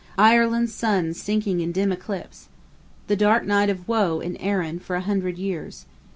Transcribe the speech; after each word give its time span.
Ireland's 0.17 0.73
sun 0.73 1.13
sinking 1.13 1.59
in 1.59 1.71
dim 1.71 1.91
eclipse. 1.91 2.49
The 3.05 3.15
dark 3.15 3.45
night 3.45 3.69
of 3.69 3.87
woe 3.87 4.19
in 4.19 4.35
Erin 4.37 4.79
for 4.79 4.95
a 4.95 5.01
hundred 5.01 5.37
years. 5.37 5.85